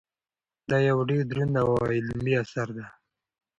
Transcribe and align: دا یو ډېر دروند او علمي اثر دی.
دا 0.69 0.77
یو 0.89 0.99
ډېر 1.09 1.21
دروند 1.31 1.53
او 1.63 1.69
علمي 1.91 2.33
اثر 2.43 2.67
دی. 2.75 2.85